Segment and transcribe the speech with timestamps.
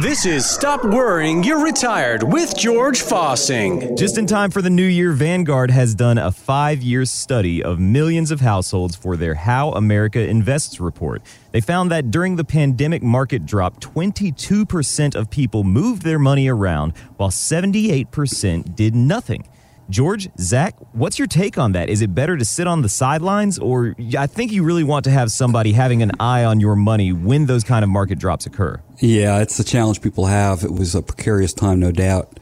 [0.00, 3.96] This is Stop Worrying, You're Retired with George Fossing.
[3.96, 7.78] Just in time for the new year, Vanguard has done a five year study of
[7.78, 11.22] millions of households for their How America Invests report.
[11.52, 16.94] They found that during the pandemic market drop, 22% of people moved their money around,
[17.16, 19.48] while 78% did nothing.
[19.90, 21.88] George, Zach, what's your take on that?
[21.88, 25.10] Is it better to sit on the sidelines, or I think you really want to
[25.10, 28.82] have somebody having an eye on your money when those kind of market drops occur?
[28.98, 30.62] Yeah, it's the challenge people have.
[30.62, 32.38] It was a precarious time, no doubt.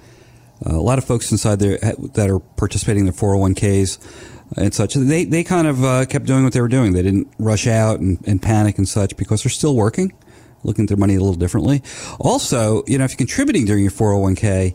[0.64, 1.78] Uh, a lot of folks inside there
[2.14, 6.44] that are participating in their 401ks and such, they, they kind of uh, kept doing
[6.44, 6.92] what they were doing.
[6.92, 10.12] They didn't rush out and, and panic and such because they're still working
[10.66, 11.82] looking at their money a little differently.
[12.18, 14.74] Also, you know, if you're contributing during your 401k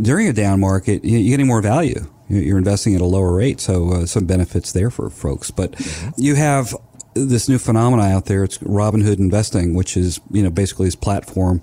[0.00, 2.06] during a down market, you're getting more value.
[2.32, 5.50] You're investing at a lower rate, so uh, some benefits there for folks.
[5.50, 6.10] But mm-hmm.
[6.16, 6.74] you have
[7.14, 8.44] this new phenomenon out there.
[8.44, 11.62] It's Robinhood investing, which is you know basically this platform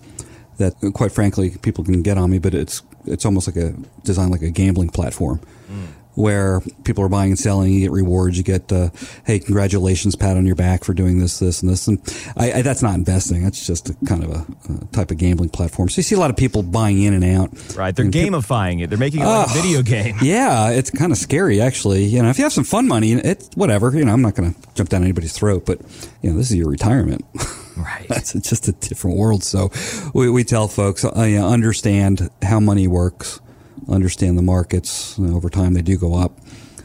[0.57, 4.31] that, quite frankly, people can get on me, but it's it's almost like a designed
[4.31, 5.39] like a gambling platform.
[5.71, 7.71] Mm where people are buying and selling.
[7.71, 8.37] You get rewards.
[8.37, 8.89] You get, uh,
[9.25, 11.87] hey, congratulations, pat on your back for doing this, this, and this.
[11.87, 11.99] And
[12.35, 13.41] I, I, that's not investing.
[13.41, 15.87] That's just a kind of a, a, type of gambling platform.
[15.87, 17.75] So you see a lot of people buying in and out.
[17.75, 17.95] Right.
[17.95, 18.87] They're gamifying it.
[18.87, 20.17] They're making it like uh, a video game.
[20.21, 20.71] Yeah.
[20.71, 22.03] It's kind of scary, actually.
[22.03, 23.95] You know, if you have some fun money, it's whatever.
[23.95, 25.79] You know, I'm not going to jump down anybody's throat, but,
[26.21, 27.25] you know, this is your retirement.
[27.79, 28.09] Right.
[28.09, 29.41] That's just a different world.
[29.41, 29.71] So
[30.13, 33.39] we, we tell folks, uh, you know, understand how money works
[33.87, 35.19] understand the markets.
[35.19, 36.37] Over time, they do go up.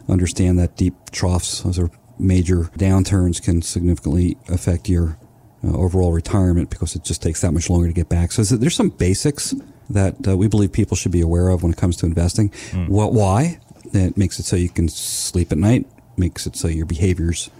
[0.08, 5.18] Understand that deep troughs, those are major downturns, can significantly affect your
[5.64, 8.32] uh, overall retirement because it just takes that much longer to get back.
[8.32, 9.54] So there's some basics
[9.90, 12.50] that uh, we believe people should be aware of when it comes to investing.
[12.70, 12.88] Mm.
[12.88, 13.58] What, why?
[13.92, 17.50] It makes it so you can sleep at night, makes it so your behaviors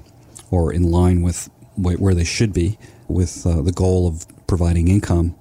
[0.53, 5.35] are in line with where they should be with uh, the goal of providing income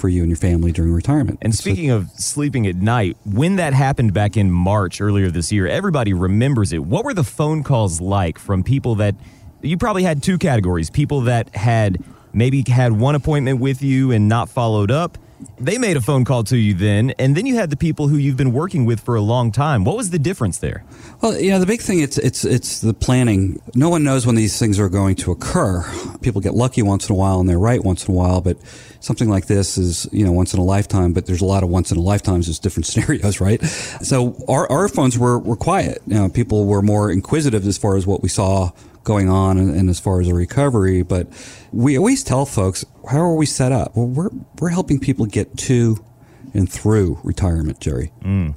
[0.00, 1.38] for you and your family during retirement.
[1.42, 5.66] And speaking of sleeping at night, when that happened back in March earlier this year,
[5.68, 6.78] everybody remembers it.
[6.78, 9.14] What were the phone calls like from people that
[9.62, 11.98] you probably had two categories people that had
[12.32, 15.18] maybe had one appointment with you and not followed up?
[15.58, 18.16] They made a phone call to you then, and then you had the people who
[18.16, 19.84] you've been working with for a long time.
[19.84, 20.84] What was the difference there?
[21.20, 23.60] Well, you know, the big thing it's it's it's the planning.
[23.74, 25.84] No one knows when these things are going to occur.
[26.22, 28.56] People get lucky once in a while and they're right once in a while, but
[29.00, 31.12] something like this is you know once in a lifetime.
[31.12, 32.46] But there's a lot of once in a lifetimes.
[32.46, 33.62] There's different scenarios, right?
[33.62, 36.02] So our our phones were were quiet.
[36.06, 38.72] You know, people were more inquisitive as far as what we saw
[39.04, 41.02] going on and, and, as far as a recovery.
[41.02, 41.28] But
[41.72, 43.96] we always tell folks, how are we set up?
[43.96, 46.04] Well, we're, we're helping people get to
[46.52, 48.12] and through retirement, Jerry.
[48.22, 48.54] Mm.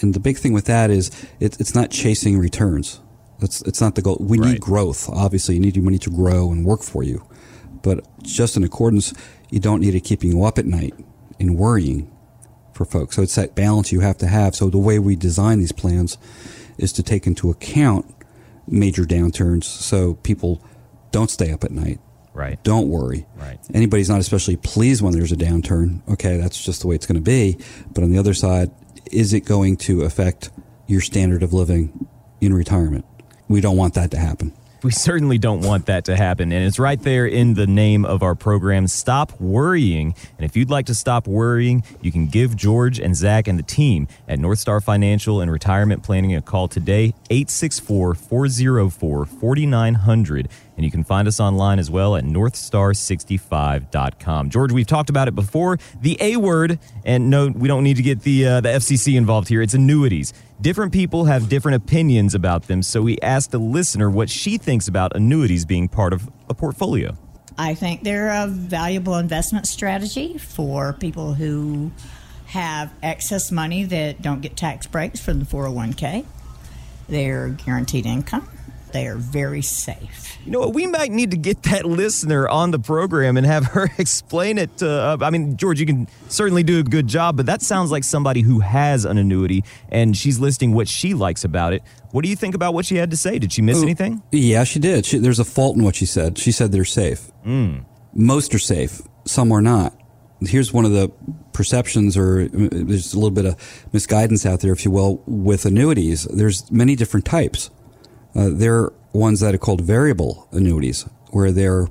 [0.00, 1.10] And the big thing with that is
[1.40, 3.00] it, it's not chasing returns.
[3.40, 4.16] It's, it's not the goal.
[4.20, 4.52] We right.
[4.52, 5.08] need growth.
[5.08, 7.26] Obviously, you need your money to grow and work for you.
[7.82, 9.14] But just in accordance,
[9.50, 10.94] you don't need it keeping you up at night
[11.38, 12.10] and worrying
[12.72, 13.16] for folks.
[13.16, 14.54] So it's that balance you have to have.
[14.54, 16.18] So the way we design these plans
[16.78, 18.15] is to take into account
[18.66, 20.62] major downturns so people
[21.10, 22.00] don't stay up at night.
[22.34, 22.62] Right.
[22.62, 23.26] Don't worry.
[23.36, 23.58] Right.
[23.72, 26.06] Anybody's not especially pleased when there's a downturn.
[26.08, 27.56] Okay, that's just the way it's going to be.
[27.92, 28.70] But on the other side,
[29.10, 30.50] is it going to affect
[30.86, 32.06] your standard of living
[32.40, 33.06] in retirement?
[33.48, 34.52] We don't want that to happen.
[34.82, 36.52] We certainly don't want that to happen.
[36.52, 40.14] And it's right there in the name of our program, Stop Worrying.
[40.36, 43.62] And if you'd like to stop worrying, you can give George and Zach and the
[43.62, 50.48] team at North Star Financial and Retirement Planning a call today, 864 404 4900.
[50.76, 54.50] And you can find us online as well at northstar65.com.
[54.50, 55.78] George, we've talked about it before.
[56.02, 59.48] The A word, and no, we don't need to get the, uh, the FCC involved
[59.48, 59.62] here.
[59.62, 60.34] It's annuities.
[60.60, 64.88] Different people have different opinions about them, so we asked a listener what she thinks
[64.88, 67.16] about annuities being part of a portfolio.
[67.58, 71.92] I think they're a valuable investment strategy for people who
[72.46, 76.24] have excess money that don't get tax breaks from the 401k.
[77.08, 78.48] They're guaranteed income
[78.96, 80.38] they are very safe.
[80.44, 80.74] You know what?
[80.74, 84.78] We might need to get that listener on the program and have her explain it.
[84.78, 87.90] To, uh, I mean, George, you can certainly do a good job, but that sounds
[87.90, 91.82] like somebody who has an annuity and she's listing what she likes about it.
[92.12, 93.38] What do you think about what she had to say?
[93.38, 94.22] Did she miss anything?
[94.32, 95.04] Yeah, she did.
[95.04, 96.38] She, there's a fault in what she said.
[96.38, 97.30] She said they're safe.
[97.44, 97.84] Mm.
[98.14, 99.94] Most are safe, some are not.
[100.40, 101.10] Here's one of the
[101.52, 105.64] perceptions, or uh, there's a little bit of misguidance out there, if you will, with
[105.64, 106.24] annuities.
[106.24, 107.70] There's many different types.
[108.36, 111.88] Uh, they're ones that are called variable annuities, where they're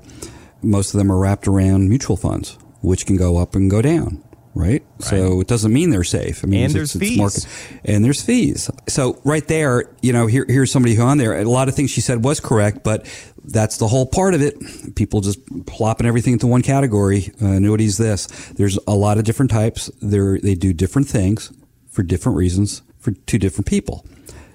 [0.62, 4.22] most of them are wrapped around mutual funds, which can go up and go down.
[4.54, 4.82] Right?
[5.00, 5.04] right.
[5.04, 6.42] So it doesn't mean they're safe.
[6.42, 7.18] I mean, and there's fees.
[7.18, 7.46] Market,
[7.84, 8.70] and there's fees.
[8.88, 11.90] So right there, you know, here, here's somebody who on there, a lot of things
[11.90, 13.06] she said was correct, but
[13.44, 14.56] that's the whole part of it.
[14.96, 17.34] People just plopping everything into one category.
[17.40, 18.28] Uh, annuities, this.
[18.56, 19.90] There's a lot of different types.
[20.00, 21.52] They're, they do different things
[21.90, 24.06] for different reasons for two different people.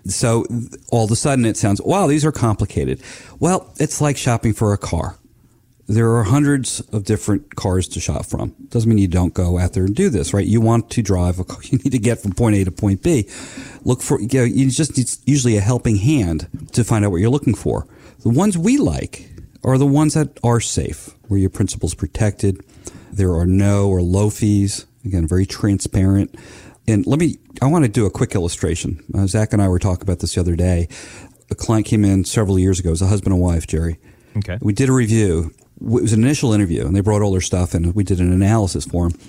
[0.05, 0.45] So
[0.89, 3.01] all of a sudden it sounds, wow, these are complicated.
[3.39, 5.17] Well, it's like shopping for a car.
[5.87, 8.55] There are hundreds of different cars to shop from.
[8.69, 10.45] Doesn't mean you don't go out there and do this, right?
[10.45, 11.59] You want to drive a car.
[11.63, 13.27] You need to get from point A to point B.
[13.83, 17.17] Look for, you, know, you just need usually a helping hand to find out what
[17.17, 17.87] you're looking for.
[18.21, 19.29] The ones we like
[19.63, 22.63] are the ones that are safe, where your principal's protected.
[23.11, 24.85] There are no or low fees.
[25.03, 26.35] Again, very transparent.
[26.91, 29.03] And let me, I want to do a quick illustration.
[29.13, 30.87] Uh, Zach and I were talking about this the other day.
[31.49, 32.89] A client came in several years ago.
[32.89, 33.97] It was a husband and wife, Jerry.
[34.37, 34.57] Okay.
[34.61, 35.53] We did a review.
[35.81, 38.31] It was an initial interview, and they brought all their stuff, and we did an
[38.31, 39.19] analysis for them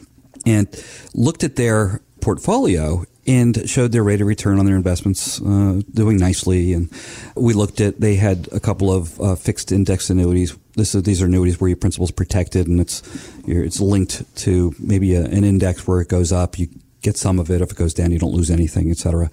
[0.44, 0.68] and
[1.14, 6.16] looked at their portfolio and showed their rate of return on their investments uh, doing
[6.16, 6.72] nicely.
[6.72, 6.90] And
[7.36, 10.56] we looked at they had a couple of uh, fixed index annuities.
[10.74, 13.02] This is, these are annuities where your principal is protected and it's
[13.46, 16.58] it's linked to maybe a, an index where it goes up.
[16.58, 16.68] You
[17.02, 17.60] get some of it.
[17.60, 19.30] If it goes down, you don't lose anything, etc.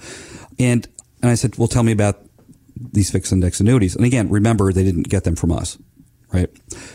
[0.57, 0.87] And
[1.21, 2.21] and I said, well, tell me about
[2.75, 3.95] these fixed index annuities.
[3.95, 5.77] And again, remember they didn't get them from us,
[6.31, 6.49] right?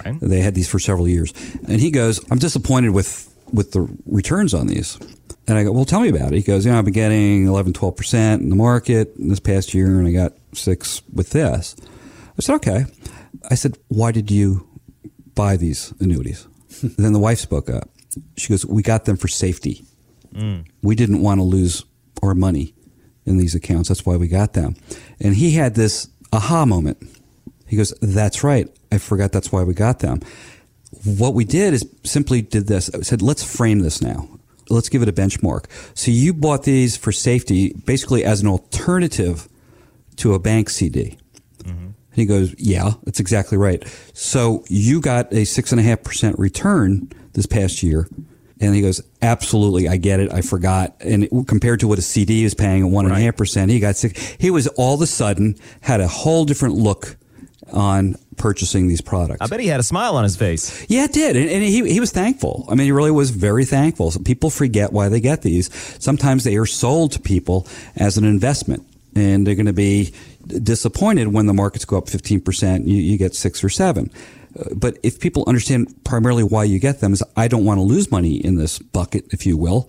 [0.05, 0.19] Right.
[0.21, 1.33] They had these for several years.
[1.69, 4.99] And he goes, I'm disappointed with with the returns on these.
[5.47, 6.37] And I go, well, tell me about it.
[6.37, 9.99] He goes, you know, I've been getting 11, 12% in the market this past year,
[9.99, 11.77] and I got six with this.
[12.39, 12.87] I said, okay.
[13.51, 14.67] I said, why did you
[15.35, 16.49] buy these annuities?
[16.83, 17.91] then the wife spoke up.
[18.39, 19.85] She goes, we got them for safety.
[20.83, 21.85] We didn't want to lose
[22.23, 22.75] our money
[23.27, 23.89] in these accounts.
[23.89, 24.77] That's why we got them.
[25.21, 26.99] And he had this aha moment.
[27.67, 28.69] He goes, that's right.
[28.93, 30.21] I forgot that's why we got them.
[31.05, 32.91] What we did is simply did this.
[32.95, 34.29] I said, let's frame this now.
[34.71, 35.67] Let's give it a benchmark.
[35.95, 39.49] So you bought these for safety, basically as an alternative
[40.17, 41.19] to a bank CD.
[41.67, 43.83] And he goes, Yeah, that's exactly right.
[44.13, 48.09] So you got a six and a half percent return this past year.
[48.61, 50.33] And he goes, Absolutely, I get it.
[50.33, 50.95] I forgot.
[51.01, 53.71] And it, compared to what a CD is paying at one and a half percent,
[53.71, 54.37] he got six.
[54.39, 57.17] He was all of a sudden had a whole different look
[57.73, 59.41] on purchasing these products.
[59.41, 60.85] I bet he had a smile on his face.
[60.89, 61.37] Yeah, it did.
[61.37, 62.67] And, and he, he was thankful.
[62.69, 64.11] I mean, he really was very thankful.
[64.11, 65.73] So people forget why they get these.
[66.03, 67.67] Sometimes they are sold to people
[67.97, 68.87] as an investment
[69.17, 70.13] and they're going to be
[70.47, 74.11] disappointed when the markets go up 15%, you, you get six or seven.
[74.75, 78.11] But if people understand primarily why you get them is I don't want to lose
[78.11, 79.89] money in this bucket, if you will.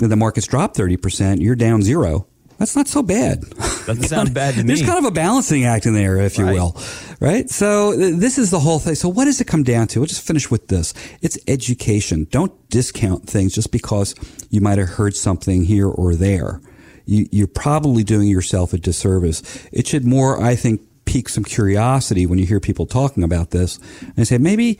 [0.00, 2.26] And the markets drop 30%, you're down zero.
[2.58, 3.40] That's not so bad.
[3.86, 4.68] Doesn't sound bad to me.
[4.68, 6.54] There's kind of a balancing act in there, if you Right.
[6.54, 6.76] will.
[7.18, 7.50] Right?
[7.50, 8.94] So th- this is the whole thing.
[8.94, 10.00] So what does it come down to?
[10.00, 10.94] We'll just finish with this.
[11.22, 12.26] It's education.
[12.30, 14.14] Don't discount things just because
[14.50, 16.60] you might have heard something here or there.
[17.04, 19.42] You, you're probably doing yourself a disservice.
[19.72, 23.78] It should more, I think, pique some curiosity when you hear people talking about this
[24.16, 24.78] and say, maybe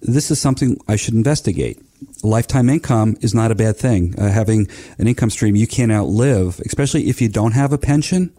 [0.00, 1.80] this is something I should investigate.
[2.22, 4.18] Lifetime income is not a bad thing.
[4.18, 8.32] Uh, having an income stream you can't outlive, especially if you don't have a pension,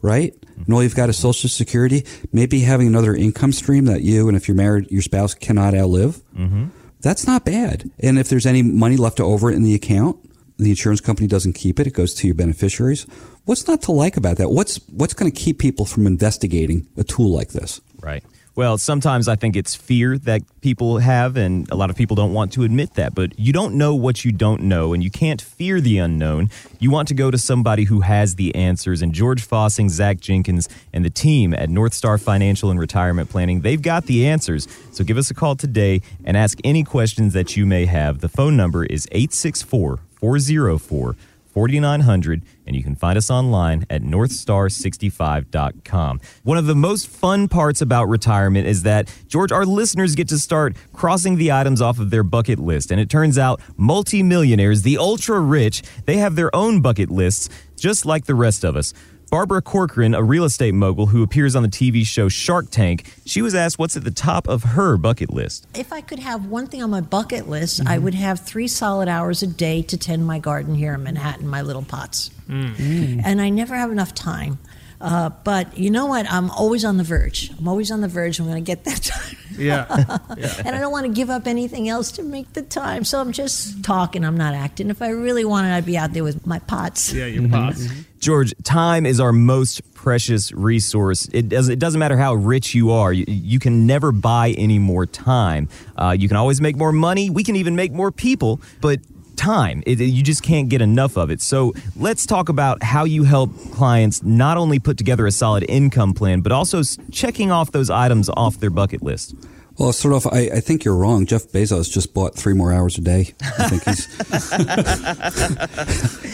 [0.00, 0.34] right?
[0.56, 2.04] And all you've got is Social Security.
[2.32, 6.22] Maybe having another income stream that you and if you're married, your spouse cannot outlive.
[6.36, 6.66] Mm-hmm.
[7.00, 7.90] That's not bad.
[7.98, 10.18] And if there's any money left over in the account,
[10.64, 13.06] the insurance company doesn't keep it; it goes to your beneficiaries.
[13.44, 14.50] What's not to like about that?
[14.50, 17.80] What's what's going to keep people from investigating a tool like this?
[18.00, 18.24] Right.
[18.60, 22.34] Well, sometimes I think it's fear that people have, and a lot of people don't
[22.34, 23.14] want to admit that.
[23.14, 26.50] But you don't know what you don't know, and you can't fear the unknown.
[26.78, 29.00] You want to go to somebody who has the answers.
[29.00, 33.62] And George Fossing, Zach Jenkins, and the team at North Star Financial and Retirement Planning,
[33.62, 34.68] they've got the answers.
[34.92, 38.20] So give us a call today and ask any questions that you may have.
[38.20, 41.16] The phone number is 864 404
[41.52, 46.20] 4900 and you can find us online at northstar65.com.
[46.42, 50.38] One of the most fun parts about retirement is that George our listeners get to
[50.38, 54.98] start crossing the items off of their bucket list and it turns out multimillionaires, the
[54.98, 58.92] ultra rich, they have their own bucket lists just like the rest of us.
[59.30, 63.42] Barbara Corcoran, a real estate mogul who appears on the TV show Shark Tank, she
[63.42, 65.68] was asked what's at the top of her bucket list.
[65.72, 69.06] If I could have one thing on my bucket list, I would have three solid
[69.06, 72.30] hours a day to tend my garden here in Manhattan, my little pots.
[72.48, 73.22] Mm.
[73.24, 74.58] And I never have enough time.
[75.00, 76.30] Uh, but you know what?
[76.30, 77.50] I'm always on the verge.
[77.58, 78.38] I'm always on the verge.
[78.38, 79.36] I'm going to get that time.
[79.56, 79.86] Yeah.
[80.64, 83.04] and I don't want to give up anything else to make the time.
[83.04, 84.24] So I'm just talking.
[84.24, 84.90] I'm not acting.
[84.90, 87.12] If I really wanted, I'd be out there with my pots.
[87.12, 87.88] Yeah, your pots.
[88.18, 91.28] George, time is our most precious resource.
[91.32, 91.72] It doesn't.
[91.72, 93.12] It doesn't matter how rich you are.
[93.12, 95.68] You, you can never buy any more time.
[95.96, 97.30] Uh, you can always make more money.
[97.30, 99.00] We can even make more people, but
[99.40, 99.82] time.
[99.86, 101.40] It, you just can't get enough of it.
[101.40, 106.12] So let's talk about how you help clients not only put together a solid income
[106.12, 109.34] plan, but also checking off those items off their bucket list.
[109.78, 110.26] Well, sort of.
[110.26, 111.24] I, I, think you're wrong.
[111.24, 113.32] Jeff Bezos just bought three more hours a day.
[113.40, 114.04] I think he's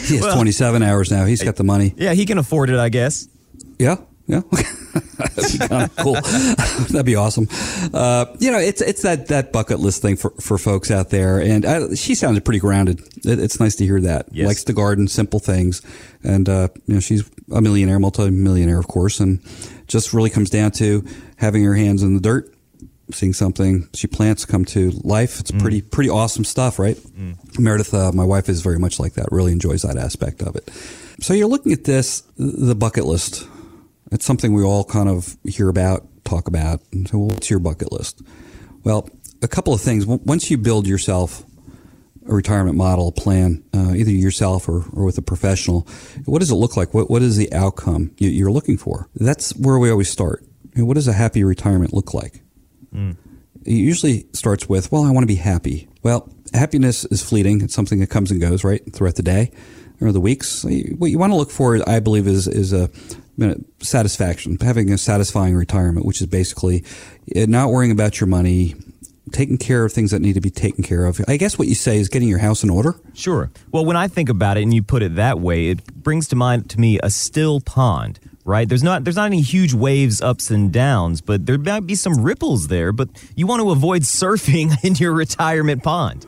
[0.09, 1.23] he has well, 27 hours now.
[1.23, 1.93] He's got the money.
[1.95, 3.29] Yeah, he can afford it, I guess.
[3.79, 3.97] Yeah,
[4.27, 4.41] yeah.
[5.17, 6.13] That'd be kind of cool.
[6.89, 7.47] That'd be awesome.
[7.93, 11.39] Uh, you know, it's it's that, that bucket list thing for, for folks out there,
[11.39, 12.99] and I, she sounded pretty grounded.
[13.25, 14.27] It, it's nice to hear that.
[14.31, 14.47] Yes.
[14.47, 15.81] Likes to garden, simple things,
[16.23, 19.41] and uh, you know, she's a millionaire, multi-millionaire, of course, and
[19.87, 21.05] just really comes down to
[21.37, 22.53] having her hands in the dirt
[23.11, 25.39] seeing something she plants come to life.
[25.39, 25.61] It's mm.
[25.61, 26.97] pretty pretty awesome stuff, right?
[26.97, 27.59] Mm.
[27.59, 29.29] Meredith, uh, my wife, is very much like that.
[29.31, 30.69] Really enjoys that aspect of it.
[31.21, 33.47] So you're looking at this, the bucket list.
[34.11, 37.59] It's something we all kind of hear about, talk about, and so well, what's your
[37.59, 38.21] bucket list?
[38.83, 39.09] Well,
[39.41, 40.05] a couple of things.
[40.05, 41.43] Once you build yourself
[42.27, 45.87] a retirement model, a plan, uh, either yourself or, or with a professional,
[46.25, 46.93] what does it look like?
[46.93, 49.09] What, what is the outcome you're looking for?
[49.15, 50.43] That's where we always start.
[50.75, 52.41] what does a happy retirement look like?
[52.93, 53.17] Mm.
[53.65, 55.89] It usually starts with, well, I want to be happy.
[56.03, 57.61] Well, happiness is fleeting.
[57.61, 59.51] It's something that comes and goes, right, throughout the day
[59.99, 60.63] or the weeks.
[60.97, 62.89] What you want to look for, I believe, is, is a
[63.79, 66.83] satisfaction, having a satisfying retirement, which is basically
[67.35, 68.75] uh, not worrying about your money,
[69.31, 71.19] taking care of things that need to be taken care of.
[71.27, 72.95] I guess what you say is getting your house in order.
[73.13, 73.51] Sure.
[73.71, 76.35] Well, when I think about it and you put it that way, it brings to
[76.35, 78.67] mind to me a still pond right?
[78.67, 82.23] There's not there's not any huge waves, ups and downs, but there might be some
[82.23, 82.91] ripples there.
[82.91, 86.25] But you want to avoid surfing in your retirement pond.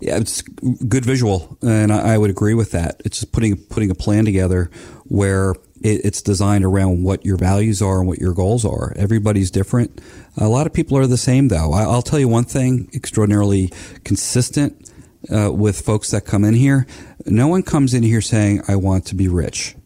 [0.00, 3.00] Yeah, it's good visual, and I, I would agree with that.
[3.04, 4.70] It's just putting putting a plan together
[5.04, 8.92] where it, it's designed around what your values are and what your goals are.
[8.96, 10.00] Everybody's different.
[10.36, 11.72] A lot of people are the same, though.
[11.72, 13.70] I, will tell you one thing: extraordinarily
[14.04, 14.90] consistent
[15.34, 16.86] uh, with folks that come in here.
[17.26, 19.76] No one comes in here saying, "I want to be rich."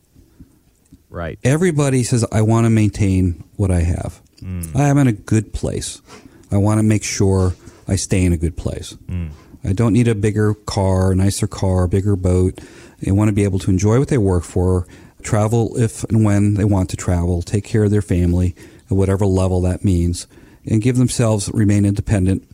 [1.16, 1.38] Right.
[1.42, 4.20] Everybody says, I want to maintain what I have.
[4.42, 4.76] Mm.
[4.76, 6.02] I am in a good place.
[6.52, 7.54] I want to make sure
[7.88, 8.92] I stay in a good place.
[9.06, 9.30] Mm.
[9.64, 12.60] I don't need a bigger car, nicer car, bigger boat.
[13.00, 14.86] They want to be able to enjoy what they work for,
[15.26, 18.54] travel if and when they want to travel, take care of their family
[18.90, 20.26] at whatever level that means,
[20.64, 22.48] and give themselves remain independent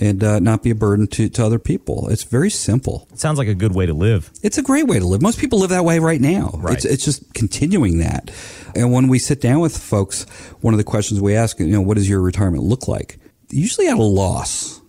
[0.00, 2.08] and uh, not be a burden to, to other people.
[2.08, 3.08] It's very simple.
[3.12, 4.30] It sounds like a good way to live.
[4.42, 5.22] It's a great way to live.
[5.22, 6.50] Most people live that way right now.
[6.54, 6.74] Right.
[6.74, 8.30] It's, it's just continuing that.
[8.74, 10.24] And when we sit down with folks,
[10.60, 13.18] one of the questions we ask, you know, what does your retirement look like?
[13.48, 14.80] Usually at a loss.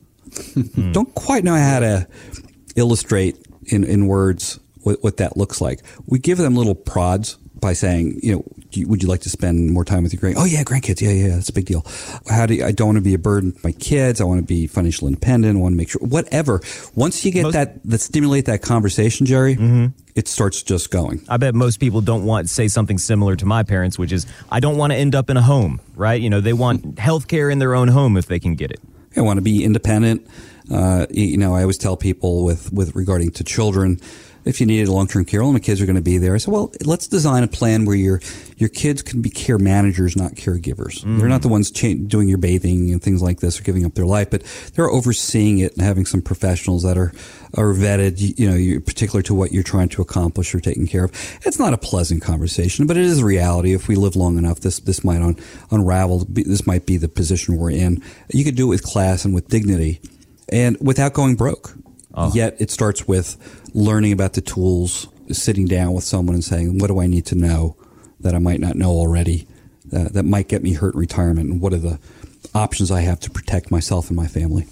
[0.54, 0.92] Hmm.
[0.92, 2.08] Don't quite know how to
[2.76, 5.82] illustrate in, in words what, what that looks like.
[6.06, 8.44] We give them little prods by saying, you know,
[8.88, 10.38] would you like to spend more time with your grand?
[10.38, 11.02] Oh yeah, grandkids.
[11.02, 11.86] Yeah, yeah, that's a big deal.
[12.30, 14.22] How do you, I don't want to be a burden to my kids.
[14.22, 15.58] I want to be financially independent.
[15.58, 16.62] I want to make sure whatever.
[16.96, 19.88] Once you get most, that, that stimulate that conversation, Jerry, mm-hmm.
[20.16, 21.22] it starts just going.
[21.28, 24.26] I bet most people don't want to say something similar to my parents, which is
[24.52, 25.82] I don't want to end up in a home.
[25.96, 26.22] Right?
[26.22, 28.80] You know, they want health care in their own home if they can get it.
[29.18, 30.28] I want to be independent.
[30.72, 34.00] Uh, you know, I always tell people with with regarding to children
[34.48, 36.34] if you needed long term care, all my kids are going to be there.
[36.34, 38.22] I said, well, let's design a plan where your
[38.58, 41.04] your kids can be care managers, not caregivers.
[41.04, 41.20] Mm.
[41.20, 43.94] They're not the ones cha- doing your bathing and things like this or giving up
[43.94, 47.12] their life, but they're overseeing it and having some professionals that are
[47.54, 51.12] are vetted, you know, particular to what you're trying to accomplish or taking care of.
[51.46, 53.74] It's not a pleasant conversation, but it is a reality.
[53.74, 55.38] If we live long enough, this this might un-
[55.72, 56.26] unravel.
[56.30, 58.02] This might be the position we're in.
[58.30, 60.02] You could do it with class and with dignity,
[60.50, 61.74] and without going broke.
[62.18, 62.32] Oh.
[62.34, 63.38] Yet it starts with
[63.76, 67.36] learning about the tools, sitting down with someone and saying, what do I need to
[67.36, 67.78] know
[68.20, 69.48] that I might not know already
[69.94, 71.52] uh, that might get me hurt in retirement?
[71.52, 72.00] And what are the
[72.56, 74.66] options I have to protect myself and my family?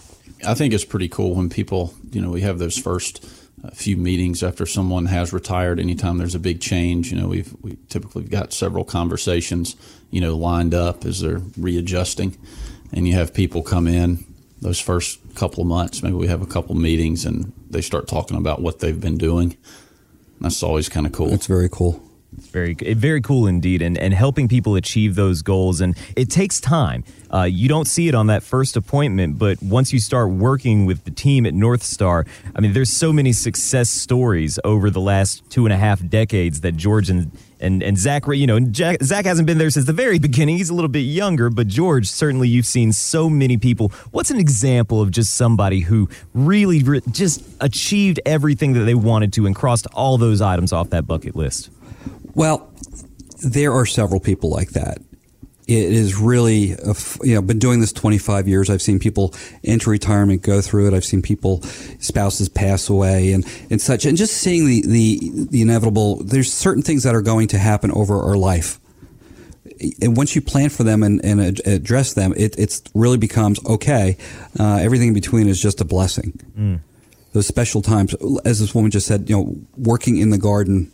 [0.45, 3.23] I think it's pretty cool when people, you know, we have those first
[3.63, 5.79] uh, few meetings after someone has retired.
[5.79, 9.75] Anytime there's a big change, you know, we've we typically got several conversations,
[10.09, 12.37] you know, lined up as they're readjusting,
[12.91, 14.25] and you have people come in
[14.61, 16.01] those first couple of months.
[16.01, 19.57] Maybe we have a couple meetings and they start talking about what they've been doing.
[20.41, 21.29] That's always kind of cool.
[21.29, 22.01] That's very cool.
[22.55, 27.03] Very very cool indeed, and and helping people achieve those goals, and it takes time.
[27.29, 31.03] Uh, you don't see it on that first appointment, but once you start working with
[31.03, 35.43] the team at North Star, I mean, there's so many success stories over the last
[35.49, 39.25] two and a half decades that George and and and Zach, you know, Jack, Zach
[39.25, 40.55] hasn't been there since the very beginning.
[40.55, 43.89] He's a little bit younger, but George, certainly you've seen so many people.
[44.11, 49.33] What's an example of just somebody who really re- just achieved everything that they wanted
[49.33, 51.69] to and crossed all those items off that bucket list?
[52.35, 52.69] Well,
[53.41, 54.99] there are several people like that.
[55.67, 58.69] it is really, a you know, been doing this 25 years.
[58.69, 60.93] I've seen people enter retirement, go through it.
[60.93, 61.61] I've seen people,
[61.99, 64.05] spouses pass away and, and such.
[64.05, 67.89] And just seeing the, the, the inevitable, there's certain things that are going to happen
[67.91, 68.79] over our life.
[70.01, 74.17] And once you plan for them and, and address them, it it's really becomes okay.
[74.59, 76.39] Uh, everything in between is just a blessing.
[77.33, 78.15] Those special times,
[78.45, 80.91] as this woman just said, you know, working in the garden,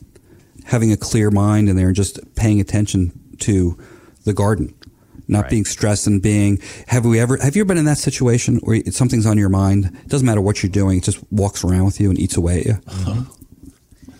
[0.65, 3.77] having a clear mind in there, and just paying attention to
[4.25, 4.73] the garden,
[5.27, 5.49] not Right.
[5.49, 6.59] being stressed and being.
[6.87, 7.37] Have we ever?
[7.37, 9.85] Have you ever been in that situation where something's on your mind?
[10.03, 12.59] It doesn't matter what you're doing; it just walks around with you and eats away
[12.61, 13.25] at you.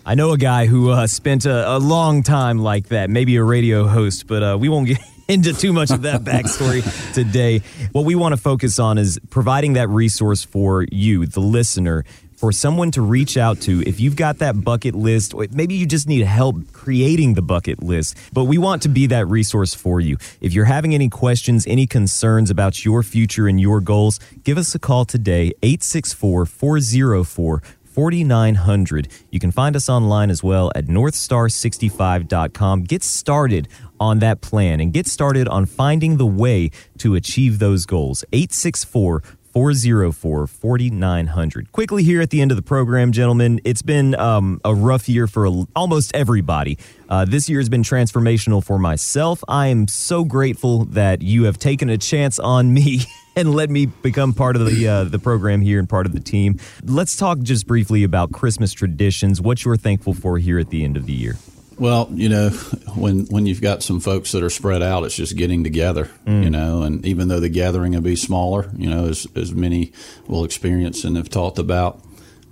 [0.04, 3.44] I know a guy who uh, spent a, a long time like that, maybe a
[3.44, 6.82] radio host, but uh, we won't get into too much of that backstory
[7.14, 7.62] today.
[7.92, 12.04] What we want to focus on is providing that resource for you, the listener,
[12.42, 15.86] for someone to reach out to if you've got that bucket list, or maybe you
[15.86, 18.18] just need help creating the bucket list.
[18.32, 20.16] But we want to be that resource for you.
[20.40, 24.74] If you're having any questions, any concerns about your future and your goals, give us
[24.74, 29.08] a call today, 864 404 4900.
[29.30, 32.82] You can find us online as well at northstar65.com.
[32.82, 33.68] Get started
[34.00, 38.24] on that plan and get started on finding the way to achieve those goals.
[38.32, 39.22] 864
[39.52, 41.72] 404 4900.
[41.72, 45.26] Quickly here at the end of the program, gentlemen, it's been um, a rough year
[45.26, 46.78] for almost everybody.
[47.08, 49.44] Uh, this year has been transformational for myself.
[49.48, 53.00] I am so grateful that you have taken a chance on me
[53.36, 56.20] and let me become part of the uh, the program here and part of the
[56.20, 56.58] team.
[56.84, 59.40] Let's talk just briefly about Christmas traditions.
[59.40, 61.36] What you're thankful for here at the end of the year.
[61.78, 62.50] Well, you know,
[62.94, 66.32] when when you've got some folks that are spread out, it's just getting together, you
[66.32, 66.50] mm.
[66.50, 69.92] know, and even though the gathering will be smaller, you know, as, as many
[70.28, 72.00] will experience and have talked about,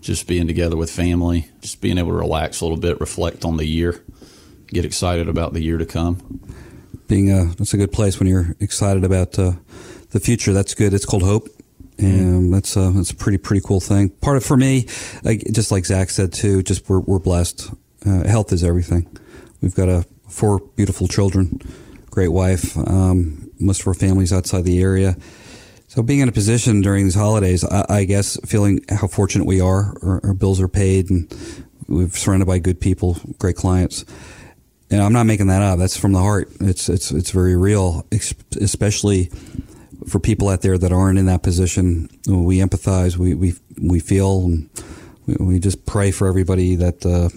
[0.00, 3.56] just being together with family, just being able to relax a little bit, reflect on
[3.56, 4.02] the year,
[4.68, 6.40] get excited about the year to come.
[7.10, 9.52] being a that's a good place when you're excited about uh,
[10.10, 10.54] the future.
[10.54, 10.94] That's good.
[10.94, 11.48] It's called hope.
[11.98, 12.18] Mm.
[12.18, 14.08] And that's a, that's a pretty pretty cool thing.
[14.08, 14.86] Part of for me,
[15.22, 17.70] like, just like Zach said too, just we're we're blessed.
[18.06, 19.06] Uh, health is everything.
[19.60, 21.60] We've got a four beautiful children,
[22.10, 22.76] great wife.
[22.76, 25.16] Um, most of our families outside the area.
[25.88, 29.60] So being in a position during these holidays, I, I guess feeling how fortunate we
[29.60, 29.96] are.
[30.02, 31.28] Our, our bills are paid, and
[31.88, 34.04] we're surrounded by good people, great clients.
[34.90, 35.78] And I'm not making that up.
[35.78, 36.48] That's from the heart.
[36.60, 38.06] It's it's it's very real,
[38.60, 39.30] especially
[40.08, 42.08] for people out there that aren't in that position.
[42.26, 43.16] We empathize.
[43.16, 44.70] We we we feel, and
[45.26, 47.28] we, we just pray for everybody that uh,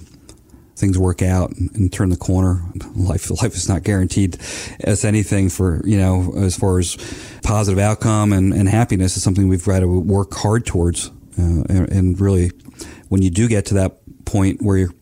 [0.76, 2.64] things work out and, and turn the corner.
[2.96, 4.38] Life life is not guaranteed
[4.82, 6.98] as anything for you know as far as
[7.44, 11.10] positive outcome and, and happiness is something we've got to work hard towards.
[11.38, 12.52] Uh, and, and really,
[13.10, 14.94] when you do get to that point where you're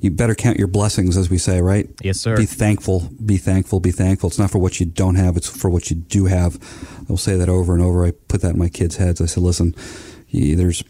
[0.00, 1.88] you better count your blessings, as we say, right?
[2.02, 2.36] Yes, sir.
[2.36, 4.28] Be thankful, be thankful, be thankful.
[4.28, 6.58] It's not for what you don't have, it's for what you do have.
[7.10, 8.04] I'll say that over and over.
[8.04, 9.20] I put that in my kids' heads.
[9.20, 9.74] I said, listen,
[10.32, 10.84] there's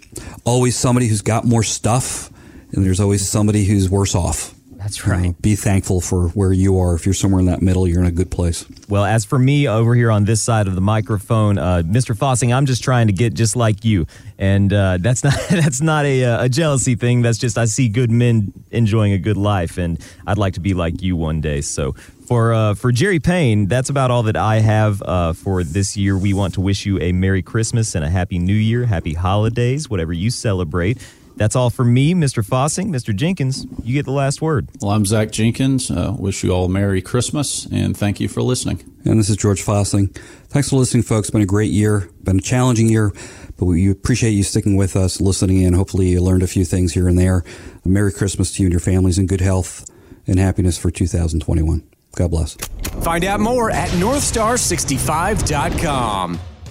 [0.45, 2.31] always somebody who's got more stuff,
[2.73, 4.55] and there's always somebody who's worse off.
[4.77, 5.35] That's right.
[5.43, 6.95] be thankful for where you are.
[6.95, 8.65] If you're somewhere in that middle, you're in a good place.
[8.89, 12.17] Well, as for me over here on this side of the microphone, uh, Mr.
[12.17, 14.07] Fossing, I'm just trying to get just like you,
[14.39, 17.23] and uh, that's not that's not a, uh, a jealousy thing.
[17.23, 20.75] That's just I see good men enjoying a good life, and I'd like to be
[20.75, 21.63] like you one day.
[21.63, 25.97] So for uh, for Jerry Payne, that's about all that I have uh, for this
[25.97, 26.19] year.
[26.19, 29.89] We want to wish you a Merry Christmas and a Happy New Year, Happy Holidays,
[29.89, 30.99] whatever you celebrate.
[31.37, 32.45] That's all for me, Mr.
[32.45, 32.89] Fossing.
[32.89, 33.15] Mr.
[33.15, 34.69] Jenkins, you get the last word.
[34.81, 35.91] Well, I'm Zach Jenkins.
[35.91, 38.83] Uh, wish you all a Merry Christmas and thank you for listening.
[39.05, 40.17] And this is George Fossing.
[40.49, 41.31] Thanks for listening, folks.
[41.31, 43.13] Been a great year, been a challenging year,
[43.59, 45.75] but we appreciate you sticking with us, listening in.
[45.75, 47.45] Hopefully, you learned a few things here and there.
[47.85, 49.91] A Merry Christmas to you and your families, and good health
[50.27, 51.87] and happiness for 2021.
[52.17, 52.55] God bless.
[53.03, 56.41] Find out more at northstar65.com.